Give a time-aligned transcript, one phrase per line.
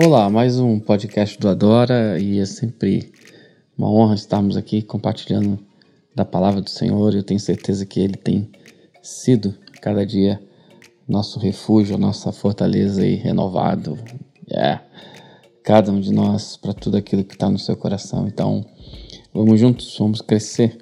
[0.00, 3.12] Olá, mais um podcast do Adora e é sempre
[3.76, 5.58] uma honra estarmos aqui compartilhando
[6.14, 7.12] da palavra do Senhor.
[7.12, 8.48] Eu tenho certeza que Ele tem
[9.02, 10.40] sido cada dia
[11.08, 13.98] nosso refúgio, nossa fortaleza e renovado.
[14.48, 14.78] É,
[15.64, 18.28] cada um de nós para tudo aquilo que está no seu coração.
[18.28, 18.64] Então,
[19.34, 20.78] vamos juntos, vamos crescer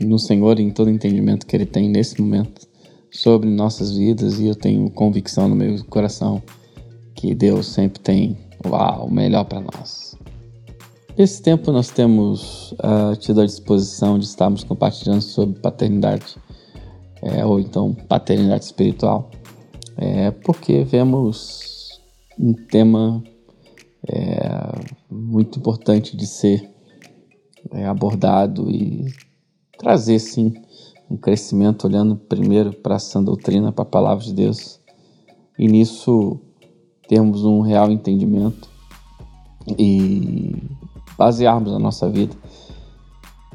[0.00, 2.66] no Senhor e em todo entendimento que Ele tem nesse momento
[3.12, 6.42] sobre nossas vidas e eu tenho convicção no meu coração
[7.14, 8.36] que Deus sempre tem
[8.66, 10.16] uau, o melhor para nós.
[11.16, 16.36] Nesse tempo nós temos uh, tido a disposição de estarmos compartilhando sobre paternidade,
[17.22, 19.30] é, ou então paternidade espiritual,
[19.96, 22.00] é, porque vemos
[22.38, 23.22] um tema
[24.08, 24.42] é,
[25.08, 26.68] muito importante de ser
[27.88, 29.06] abordado e
[29.78, 30.52] trazer sim
[31.08, 34.80] um crescimento olhando primeiro para a sã doutrina, para a palavra de Deus,
[35.58, 36.40] e nisso
[37.08, 38.68] termos um real entendimento
[39.78, 40.56] e
[41.16, 42.34] basearmos a nossa vida,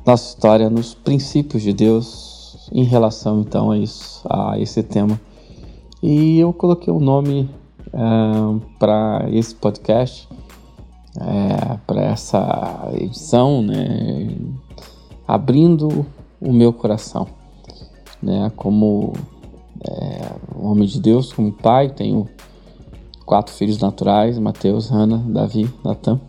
[0.06, 5.20] nossa história nos princípios de Deus em relação então a isso, a esse tema.
[6.02, 7.50] E eu coloquei o um nome
[7.92, 10.28] é, para esse podcast,
[11.20, 14.30] é, para essa edição, né,
[15.28, 16.06] abrindo
[16.40, 17.28] o meu coração,
[18.22, 19.14] né, como
[19.84, 22.28] é, homem de Deus, como pai, tenho
[23.30, 26.20] quatro filhos naturais: Mateus, Hannah, Davi, Natan.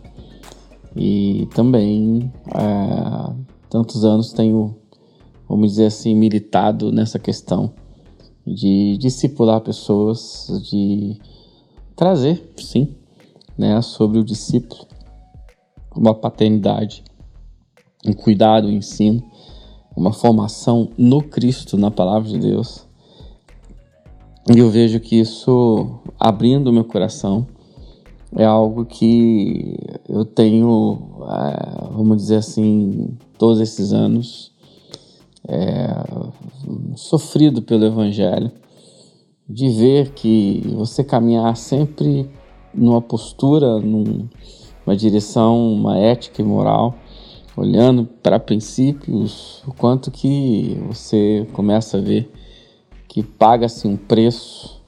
[0.95, 3.33] E também, é,
[3.69, 4.75] tantos anos tenho,
[5.49, 7.73] vamos dizer assim, militado nessa questão
[8.45, 11.17] de discipular pessoas, de
[11.95, 12.95] trazer, sim,
[13.57, 14.85] né, sobre o discípulo,
[15.95, 17.03] uma paternidade,
[18.05, 19.23] um cuidado, um ensino,
[19.95, 22.90] uma formação no Cristo, na palavra de Deus
[24.53, 27.47] e eu vejo que isso, abrindo o meu coração,
[28.35, 29.77] é algo que
[30.09, 30.99] eu tenho,
[31.29, 34.51] é, vamos dizer assim, todos esses anos
[35.47, 35.87] é,
[36.95, 38.51] sofrido pelo Evangelho,
[39.47, 42.29] de ver que você caminhar sempre
[42.73, 46.95] numa postura, numa direção, uma ética e moral,
[47.55, 52.31] olhando para princípios, o quanto que você começa a ver
[53.11, 54.81] que paga-se um preço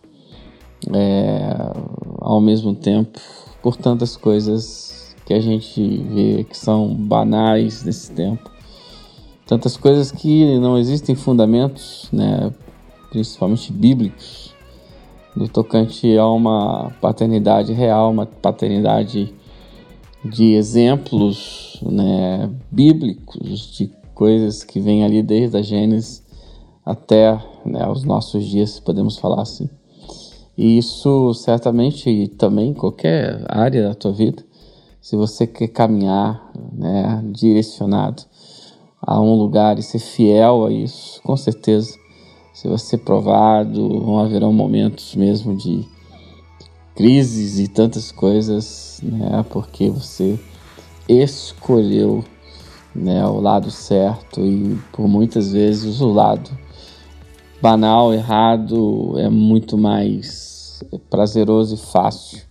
[0.93, 1.73] é,
[2.19, 3.19] ao mesmo tempo
[3.61, 8.49] por tantas coisas que a gente vê que são banais nesse tempo.
[9.45, 12.49] Tantas coisas que não existem fundamentos, né,
[13.09, 14.55] principalmente bíblicos,
[15.35, 19.33] no tocante a uma paternidade real, uma paternidade
[20.23, 26.22] de exemplos né, bíblicos, de coisas que vêm ali desde a Gênesis
[26.85, 29.69] até né, os nossos dias, podemos falar assim.
[30.57, 34.43] E isso certamente também qualquer área da tua vida,
[35.01, 38.23] se você quer caminhar né, direcionado
[39.01, 41.97] a um lugar e ser fiel a isso, com certeza
[42.53, 45.85] você vai ser provado, vão haverão momentos mesmo de
[46.95, 50.39] crises e tantas coisas, né, porque você
[51.09, 52.23] escolheu
[52.95, 56.51] né, o lado certo e por muitas vezes o lado
[57.63, 62.41] banal, errado, é muito mais prazeroso e fácil.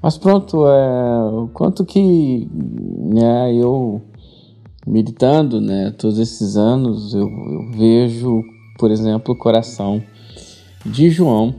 [0.00, 4.00] Mas pronto, é, o quanto que né, eu
[4.86, 8.44] meditando né, todos esses anos, eu, eu vejo,
[8.78, 10.00] por exemplo, o coração
[10.86, 11.52] de João,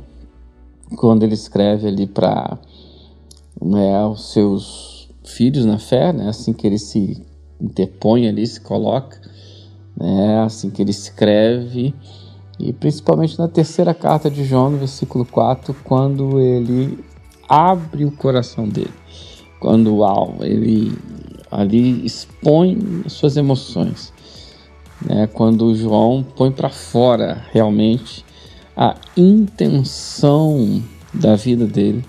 [0.96, 2.58] quando ele escreve ali para
[3.62, 7.22] né, os seus filhos na fé, né, assim que ele se
[7.60, 9.20] interpõe ali, se coloca,
[9.94, 11.94] né, assim que ele escreve,
[12.64, 17.00] e principalmente na terceira carta de João, no versículo 4, quando ele
[17.48, 18.94] abre o coração dele.
[19.60, 20.98] Quando uau, ele
[21.52, 24.14] ali expõe suas emoções.
[25.06, 25.28] Né?
[25.28, 28.24] Quando João põe para fora realmente
[28.76, 30.82] a intenção
[31.14, 32.04] da vida dele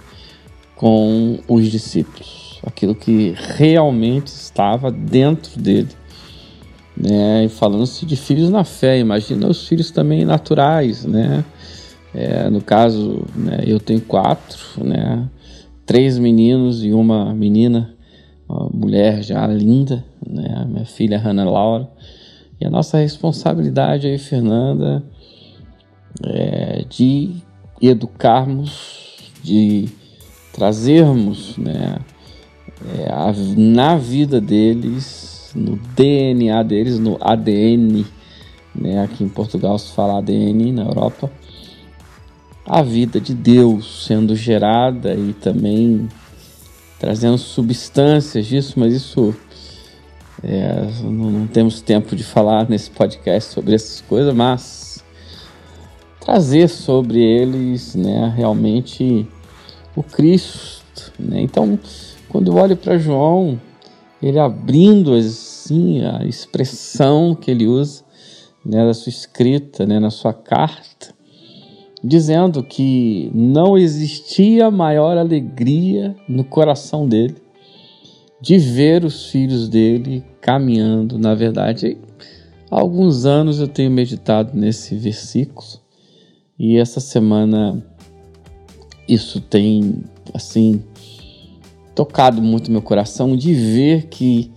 [0.77, 5.89] com os discípulos, aquilo que realmente estava dentro dele
[6.97, 7.45] né?
[7.45, 11.45] E falando-se de filhos na fé, imagina os filhos também naturais, né?
[12.15, 15.29] É, no caso, né, eu tenho quatro, né?
[15.87, 17.95] Três meninos e uma menina,
[18.49, 20.67] uma mulher já linda, né?
[20.69, 21.89] Minha filha Hannah Laura.
[22.61, 25.03] E a nossa responsabilidade aí, Fernanda,
[26.25, 27.37] é de
[27.81, 29.89] educarmos, de
[30.53, 31.99] trazermos, né?
[32.99, 35.22] É, a, na vida deles
[35.55, 38.07] no DNA deles, no ADN,
[38.75, 39.03] né?
[39.03, 41.31] Aqui em Portugal se fala ADN, na Europa,
[42.65, 46.09] a vida de Deus sendo gerada e também
[46.99, 49.35] trazendo substâncias disso, mas isso
[50.43, 55.05] é, não, não, temos tempo de falar nesse podcast sobre essas coisas, mas
[56.21, 59.27] trazer sobre eles né, realmente
[59.97, 61.13] o Cristo.
[61.19, 61.43] Né?
[61.43, 61.79] Então,
[62.29, 63.61] quando eu olho para João,
[64.23, 68.05] ele abrindo assim a expressão que ele usa
[68.65, 71.13] né, da sua escrita, né, na sua carta,
[72.03, 77.37] dizendo que não existia maior alegria no coração dele
[78.41, 81.19] de ver os filhos dele caminhando.
[81.19, 81.97] Na verdade,
[82.71, 85.81] há alguns anos eu tenho meditado nesse versículo
[86.59, 87.85] e essa semana
[89.09, 90.05] isso tem
[90.35, 90.83] assim
[91.95, 94.51] tocado muito meu coração de ver que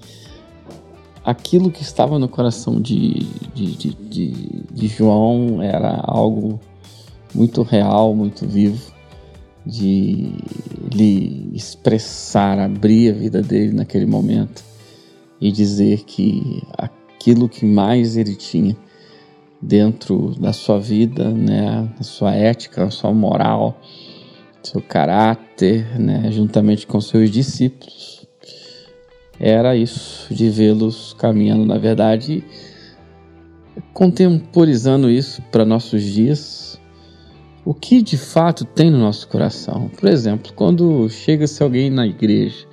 [1.24, 4.32] aquilo que estava no coração de, de, de, de,
[4.72, 6.60] de João era algo
[7.34, 8.94] muito real, muito vivo,
[9.66, 10.32] de
[10.94, 14.64] lhe expressar, abrir a vida dele naquele momento
[15.42, 18.78] e dizer que aquilo que mais ele tinha
[19.62, 23.80] dentro da sua vida, né, a sua ética, a sua moral,
[24.68, 28.28] seu caráter, né, juntamente com seus discípulos,
[29.40, 32.44] era isso, de vê-los caminhando na verdade,
[33.94, 36.80] contemporizando isso para nossos dias,
[37.66, 39.90] o que de fato tem no nosso coração.
[39.90, 42.66] Por exemplo, quando chega-se alguém na igreja,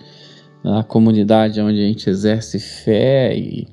[0.62, 3.66] na comunidade onde a gente exerce fé e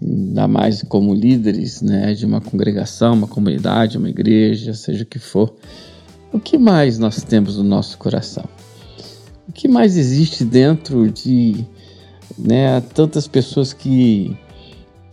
[0.00, 5.18] ainda mais como líderes né, de uma congregação, uma comunidade, uma igreja, seja o que
[5.18, 5.54] for,
[6.32, 8.44] o que mais nós temos no nosso coração?
[9.48, 11.64] O que mais existe dentro de
[12.38, 14.36] né, tantas pessoas que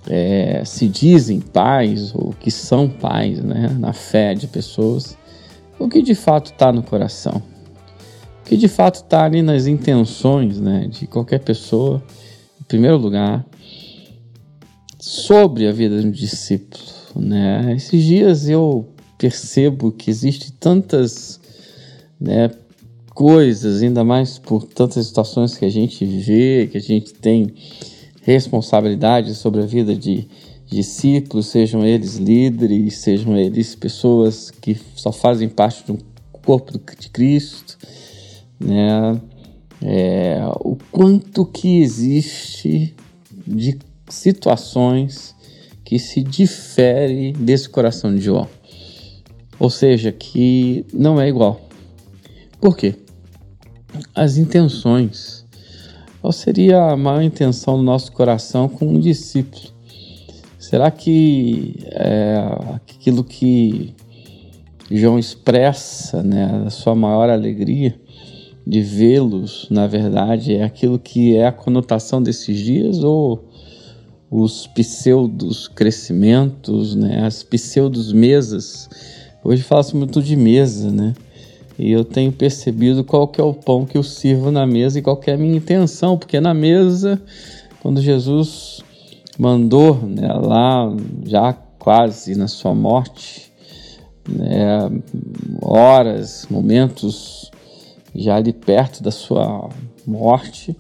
[0.08, 5.18] é, se dizem pais ou que são pais né, na fé de pessoas,
[5.80, 7.42] o que de fato está no coração,
[8.42, 12.02] o que de fato está ali nas intenções né, de qualquer pessoa,
[12.62, 13.46] em primeiro lugar,
[15.00, 16.84] sobre a vida de um discípulo.
[17.16, 17.74] Né?
[17.76, 18.88] Esses dias eu
[19.18, 21.40] percebo que existe tantas
[22.20, 22.52] né,
[23.14, 27.54] coisas, ainda mais por tantas situações que a gente vê, que a gente tem
[28.22, 30.28] responsabilidade sobre a vida de
[30.70, 35.98] discípulos, sejam eles líderes, sejam eles pessoas que só fazem parte do
[36.44, 37.78] corpo de Cristo,
[38.60, 39.20] né?
[39.82, 42.96] É, o quanto que existe
[43.46, 43.78] de
[44.10, 45.36] situações
[45.86, 48.48] que se difere desse coração de João.
[49.60, 51.62] Ou seja, que não é igual.
[52.60, 52.96] Por quê?
[54.14, 55.48] As intenções
[56.28, 59.72] qual seria a maior intenção do nosso coração com um discípulo?
[60.60, 62.38] Será que é,
[62.74, 63.96] aquilo que
[64.92, 67.98] João expressa, né, a sua maior alegria
[68.66, 73.48] de vê-los, na verdade, é aquilo que é a conotação desses dias ou
[74.30, 78.90] os pseudos crescimentos, né, as pseudos mesas?
[79.50, 81.14] Hoje fala-se muito de mesa, né?
[81.80, 85.02] E eu tenho percebido qual que é o pão que eu sirvo na mesa e
[85.02, 87.18] qual que é a minha intenção, porque na mesa,
[87.80, 88.84] quando Jesus
[89.40, 93.50] mandou né, lá, já quase na sua morte,
[94.28, 94.92] né,
[95.62, 97.50] horas, momentos
[98.14, 99.70] já ali perto da sua
[100.06, 100.76] morte,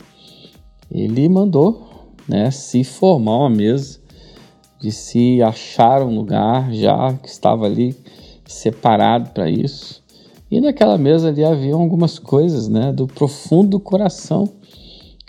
[0.91, 3.97] ele mandou né, se formar uma mesa,
[4.81, 7.95] de se achar um lugar já que estava ali
[8.47, 10.03] separado para isso
[10.49, 14.49] e naquela mesa ali haviam algumas coisas, né, do profundo coração.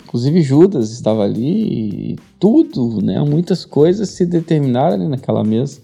[0.03, 5.81] Inclusive Judas estava ali e tudo, né, muitas coisas se determinaram ali naquela mesa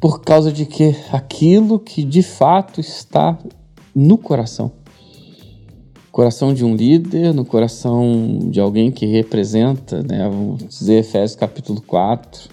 [0.00, 3.36] por causa de que aquilo que de fato está
[3.94, 4.70] no coração.
[6.12, 11.82] Coração de um líder, no coração de alguém que representa, né, vamos dizer Efésios capítulo
[11.82, 12.48] 4,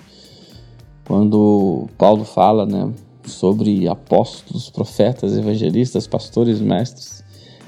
[1.05, 2.91] quando Paulo fala, né,
[3.25, 7.23] sobre apóstolos, profetas, evangelistas, pastores, mestres,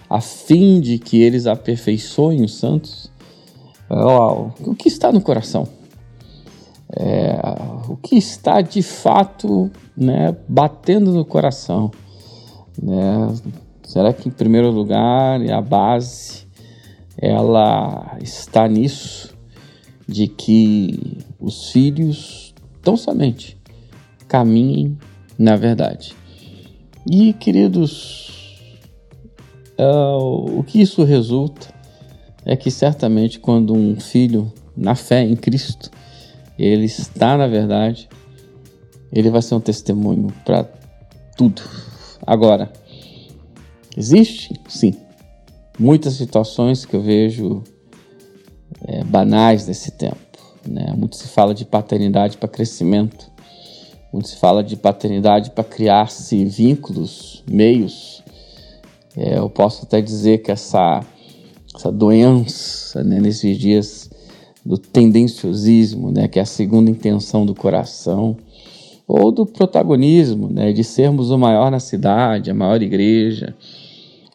[0.09, 3.11] a fim de que eles aperfeiçoem os santos.
[3.89, 5.67] O que está no coração?
[6.97, 7.39] É,
[7.89, 11.91] o que está de fato né, batendo no coração?
[12.81, 13.33] Né?
[13.83, 16.45] Será que, em primeiro lugar, a base
[17.17, 19.33] ela está nisso,
[20.07, 23.57] de que os filhos tão somente
[24.27, 24.97] caminhem
[25.37, 26.15] na verdade.
[27.09, 28.59] E, queridos,
[29.79, 31.73] uh, o que isso resulta
[32.43, 35.89] é que certamente quando um filho na fé em Cristo,
[36.57, 38.09] ele está na verdade,
[39.11, 40.69] ele vai ser um testemunho para
[41.37, 41.61] tudo.
[42.25, 42.71] Agora,
[43.95, 44.53] existe?
[44.67, 44.95] Sim.
[45.77, 47.63] muitas situações que eu vejo
[48.87, 50.17] é, banais nesse tempo.
[50.67, 50.93] Né?
[50.97, 53.31] Muito se fala de paternidade para crescimento,
[54.15, 58.23] muito se fala de paternidade para criar-se vínculos, meios.
[59.15, 61.03] É, eu posso até dizer que essa,
[61.75, 64.09] essa doença né, nesses dias
[64.65, 68.37] do tendenciosismo, né, que é a segunda intenção do coração,
[69.05, 73.53] ou do protagonismo, né, de sermos o maior na cidade, a maior igreja,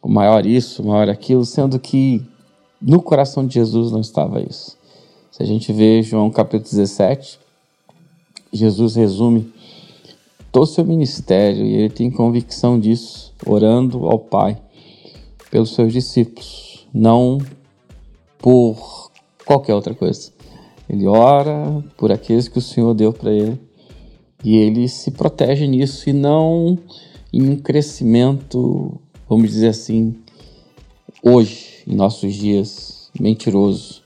[0.03, 2.23] o maior isso, o maior aquilo, sendo que
[2.83, 4.77] no coração de Jesus não estava isso.
[5.31, 7.41] Se a gente vê João capítulo 17,
[8.53, 9.53] Jesus resume
[10.51, 14.61] todo o seu ministério e ele tem convicção disso, orando ao Pai
[15.51, 17.39] pelos seus discípulos, não
[18.39, 19.11] por
[19.45, 20.33] qualquer outra coisa.
[20.89, 23.61] Ele ora por aqueles que o Senhor deu para ele
[24.43, 26.79] e ele se protege nisso e não
[27.33, 30.17] em um crescimento, vamos dizer assim,
[31.23, 34.03] hoje, em nossos dias, mentiroso.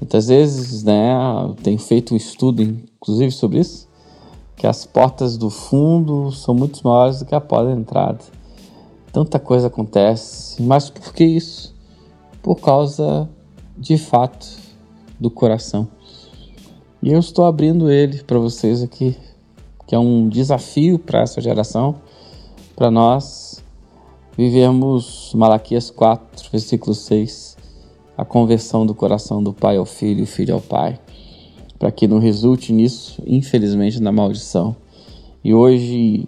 [0.00, 1.14] Muitas vezes, né,
[1.62, 3.88] tenho feito um estudo, inclusive, sobre isso,
[4.56, 8.24] que as portas do fundo são muito maiores do que a porta da entrada.
[9.12, 11.74] Tanta coisa acontece, mas por que isso?
[12.42, 13.28] Por causa,
[13.76, 14.46] de fato,
[15.18, 15.88] do coração.
[17.02, 19.16] E eu estou abrindo ele para vocês aqui
[19.88, 21.96] que é um desafio para essa geração,
[22.76, 23.64] para nós
[24.36, 27.47] vivemos Malaquias 4, versículo 6,
[28.18, 30.98] a conversão do coração do pai ao filho e filho ao pai,
[31.78, 34.74] para que não resulte nisso, infelizmente, na maldição.
[35.44, 36.26] E hoje,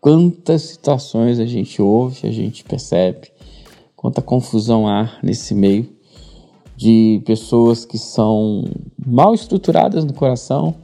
[0.00, 3.32] quantas situações a gente ouve, a gente percebe,
[3.96, 5.88] quanta confusão há nesse meio
[6.76, 8.62] de pessoas que são
[9.04, 10.76] mal estruturadas no coração,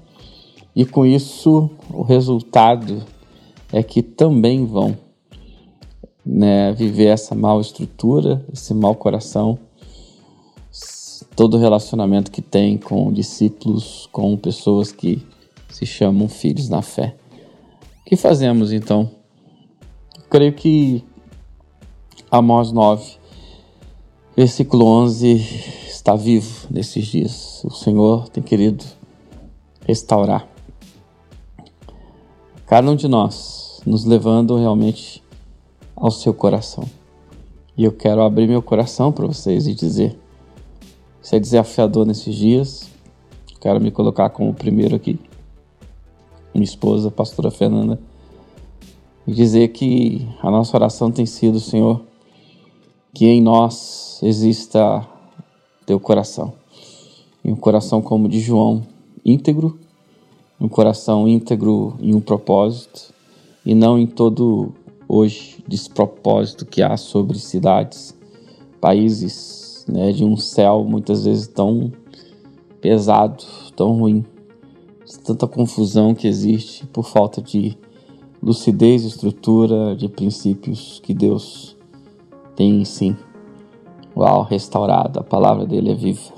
[0.75, 3.05] e com isso, o resultado
[3.73, 4.99] é que também vão
[6.27, 9.57] né, viver essa mal estrutura, esse mau coração,
[11.35, 15.25] todo relacionamento que tem com discípulos, com pessoas que
[15.69, 17.17] se chamam filhos na fé.
[18.01, 19.11] O que fazemos então?
[20.33, 21.05] creio que
[22.31, 23.05] Amós 9,
[24.35, 25.35] versículo 11,
[25.87, 27.62] está vivo nesses dias.
[27.65, 28.83] O Senhor tem querido
[29.87, 30.49] restaurar
[32.67, 35.23] cada um de nós, nos levando realmente
[35.95, 36.89] ao seu coração.
[37.77, 40.19] E eu quero abrir meu coração para vocês e dizer:
[41.23, 42.91] você é desafiador nesses dias,
[43.61, 45.19] quero me colocar como primeiro aqui,
[46.52, 47.99] minha esposa, a pastora Fernanda,
[49.26, 52.02] e dizer que a nossa oração tem sido, Senhor,
[53.14, 55.07] que em nós exista
[55.87, 56.52] teu coração,
[57.45, 58.87] e um coração como o de João,
[59.25, 59.79] íntegro.
[60.61, 63.12] Um coração íntegro em um propósito.
[63.67, 64.73] E não em todo
[65.09, 68.17] hoje despropósito que há sobre cidades,
[68.81, 69.62] países,
[69.93, 71.93] né, de um céu muitas vezes tão
[72.81, 73.45] pesado,
[73.77, 74.25] tão ruim,
[75.23, 77.77] tanta confusão que existe por falta de
[78.43, 81.77] lucidez, estrutura, de princípios que Deus
[82.57, 83.15] tem em si.
[84.17, 86.33] Uau, restaurado, a palavra dele é viva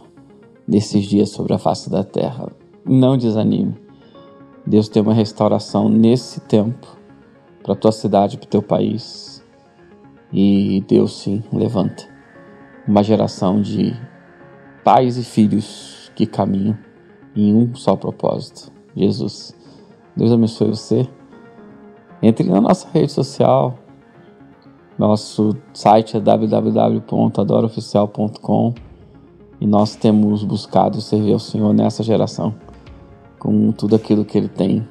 [0.66, 2.52] nesses dias sobre a face da terra.
[2.84, 3.76] Não desanime.
[4.66, 6.86] Deus tem uma restauração nesse tempo
[7.62, 9.44] para tua cidade, para teu país.
[10.32, 12.13] E Deus sim levanta
[12.86, 13.92] uma geração de
[14.84, 16.78] pais e filhos que caminham
[17.34, 19.52] em um só propósito: Jesus.
[20.16, 21.08] Deus abençoe você.
[22.22, 23.78] Entre na nossa rede social.
[24.96, 28.74] Nosso site é www.adoroficial.com
[29.60, 32.54] e nós temos buscado servir ao Senhor nessa geração
[33.40, 34.86] com tudo aquilo que Ele tem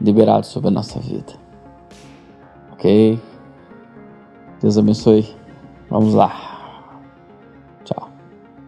[0.00, 1.32] liberado sobre a nossa vida.
[2.72, 3.18] Ok?
[4.60, 5.26] Deus abençoe.
[5.90, 6.55] Vamos lá.